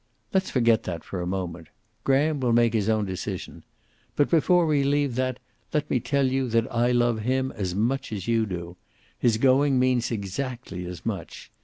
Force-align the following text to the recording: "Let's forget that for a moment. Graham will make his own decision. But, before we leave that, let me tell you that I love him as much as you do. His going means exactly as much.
"Let's 0.33 0.49
forget 0.49 0.81
that 0.85 1.03
for 1.03 1.21
a 1.21 1.27
moment. 1.27 1.67
Graham 2.05 2.39
will 2.39 2.53
make 2.53 2.73
his 2.73 2.89
own 2.89 3.05
decision. 3.05 3.61
But, 4.15 4.31
before 4.31 4.65
we 4.65 4.83
leave 4.83 5.13
that, 5.13 5.37
let 5.75 5.87
me 5.91 5.99
tell 5.99 6.25
you 6.25 6.47
that 6.47 6.65
I 6.73 6.91
love 6.91 7.19
him 7.19 7.51
as 7.51 7.75
much 7.75 8.11
as 8.11 8.27
you 8.27 8.47
do. 8.47 8.77
His 9.19 9.37
going 9.37 9.77
means 9.77 10.09
exactly 10.09 10.87
as 10.87 11.05
much. 11.05 11.51